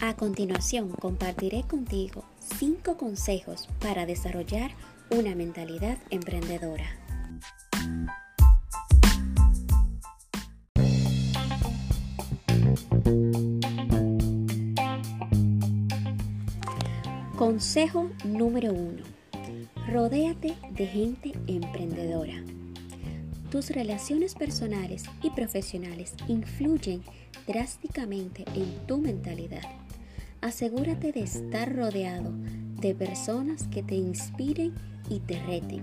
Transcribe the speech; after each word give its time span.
A 0.00 0.14
continuación, 0.14 0.90
compartiré 0.90 1.64
contigo 1.64 2.24
5 2.38 2.96
consejos 2.96 3.68
para 3.80 4.06
desarrollar 4.06 4.70
una 5.10 5.34
mentalidad 5.34 5.98
emprendedora. 6.10 6.84
Consejo 17.36 18.08
número 18.24 18.72
1. 18.72 19.02
Rodéate 19.88 20.56
de 20.70 20.86
gente 20.86 21.32
emprendedora. 21.48 22.34
Tus 23.50 23.70
relaciones 23.70 24.36
personales 24.36 25.06
y 25.24 25.30
profesionales 25.30 26.14
influyen 26.28 27.02
drásticamente 27.48 28.44
en 28.54 28.86
tu 28.86 28.98
mentalidad. 28.98 29.62
Asegúrate 30.40 31.10
de 31.10 31.20
estar 31.20 31.74
rodeado 31.74 32.30
de 32.80 32.94
personas 32.94 33.66
que 33.66 33.82
te 33.82 33.96
inspiren 33.96 34.72
y 35.10 35.18
te 35.18 35.42
reten. 35.42 35.82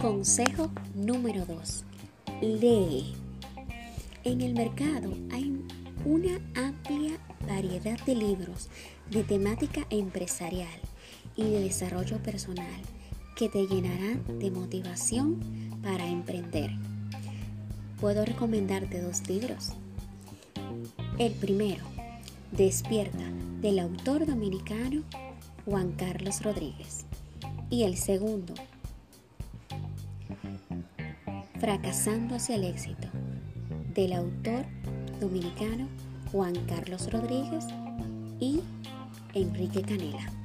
Consejo 0.00 0.72
número 0.96 1.46
2. 1.46 1.84
Lee. 2.42 3.14
En 4.24 4.40
el 4.40 4.54
mercado 4.54 5.12
hay 5.30 5.64
una 6.04 6.40
amplia 6.56 7.20
variedad 7.46 8.04
de 8.04 8.16
libros 8.16 8.68
de 9.10 9.22
temática 9.22 9.86
empresarial 9.90 10.80
y 11.36 11.44
de 11.44 11.60
desarrollo 11.60 12.18
personal 12.18 12.82
que 13.34 13.48
te 13.48 13.66
llenarán 13.66 14.22
de 14.38 14.50
motivación 14.50 15.40
para 15.82 16.06
emprender. 16.06 16.70
Puedo 18.00 18.24
recomendarte 18.24 19.00
dos 19.00 19.28
libros. 19.28 19.72
El 21.18 21.32
primero, 21.32 21.84
Despierta, 22.52 23.24
del 23.60 23.80
autor 23.80 24.26
dominicano 24.26 25.02
Juan 25.64 25.92
Carlos 25.92 26.42
Rodríguez. 26.42 27.06
Y 27.70 27.82
el 27.82 27.96
segundo, 27.96 28.54
Fracasando 31.58 32.36
hacia 32.36 32.56
el 32.56 32.64
éxito, 32.64 33.08
del 33.94 34.12
autor 34.12 34.66
dominicano 35.18 35.88
Juan 36.30 36.54
Carlos 36.66 37.10
Rodríguez 37.10 37.64
y 38.38 38.60
Enrique 39.32 39.82
Canela. 39.82 40.43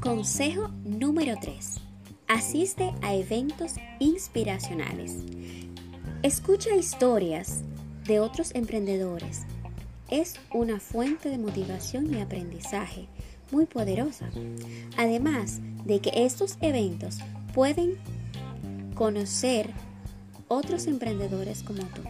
Consejo 0.00 0.68
número 0.82 1.34
3. 1.38 1.74
Asiste 2.26 2.94
a 3.02 3.14
eventos 3.14 3.74
inspiracionales. 3.98 5.18
Escucha 6.22 6.74
historias 6.74 7.60
de 8.06 8.18
otros 8.18 8.54
emprendedores. 8.54 9.42
Es 10.08 10.40
una 10.54 10.80
fuente 10.80 11.28
de 11.28 11.36
motivación 11.36 12.14
y 12.14 12.18
aprendizaje 12.18 13.08
muy 13.50 13.66
poderosa. 13.66 14.30
Además 14.96 15.60
de 15.84 16.00
que 16.00 16.24
estos 16.24 16.56
eventos 16.62 17.18
pueden 17.52 17.98
conocer 18.94 19.68
otros 20.48 20.86
emprendedores 20.86 21.62
como 21.62 21.82
tú. 21.82 22.00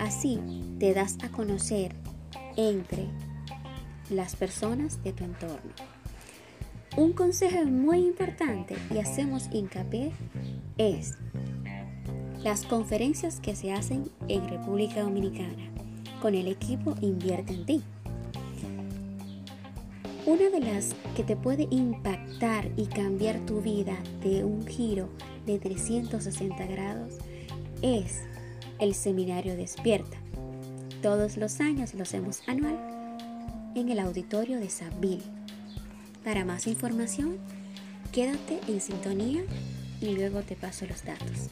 Así 0.00 0.40
te 0.80 0.92
das 0.92 1.16
a 1.22 1.28
conocer 1.28 1.94
entre 2.56 3.06
las 4.10 4.34
personas 4.34 5.00
de 5.04 5.12
tu 5.12 5.22
entorno. 5.22 5.93
Un 6.96 7.12
consejo 7.12 7.64
muy 7.64 8.06
importante 8.06 8.76
y 8.94 8.98
hacemos 8.98 9.48
hincapié 9.52 10.12
es 10.78 11.14
las 12.40 12.64
conferencias 12.64 13.40
que 13.40 13.56
se 13.56 13.72
hacen 13.72 14.12
en 14.28 14.48
República 14.48 15.02
Dominicana 15.02 15.72
con 16.22 16.36
el 16.36 16.46
equipo 16.46 16.94
Invierte 17.00 17.52
en 17.52 17.66
ti. 17.66 17.82
Una 20.24 20.50
de 20.50 20.60
las 20.60 20.94
que 21.16 21.24
te 21.24 21.34
puede 21.34 21.66
impactar 21.70 22.70
y 22.76 22.86
cambiar 22.86 23.40
tu 23.40 23.60
vida 23.60 23.96
de 24.22 24.44
un 24.44 24.64
giro 24.64 25.08
de 25.46 25.58
360 25.58 26.64
grados 26.66 27.14
es 27.82 28.20
el 28.78 28.94
seminario 28.94 29.56
Despierta. 29.56 30.16
Todos 31.02 31.38
los 31.38 31.60
años 31.60 31.92
lo 31.94 32.04
hacemos 32.04 32.40
anual 32.46 32.78
en 33.74 33.88
el 33.88 33.98
auditorio 33.98 34.60
de 34.60 34.70
Saville 34.70 35.43
para 36.24 36.44
más 36.44 36.66
información, 36.66 37.36
quédate 38.10 38.60
en 38.66 38.80
sintonía 38.80 39.42
y 40.00 40.14
luego 40.14 40.40
te 40.42 40.56
paso 40.56 40.86
los 40.86 41.04
datos. 41.04 41.50